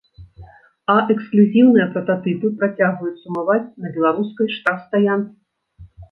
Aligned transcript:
А 0.91 0.93
эксклюзіўныя 1.15 1.83
прататыпы 1.97 2.47
працягваюць 2.61 3.13
сумаваць 3.25 3.75
на 3.83 3.87
беларускай 3.97 4.47
штрафстаянцы. 4.55 5.85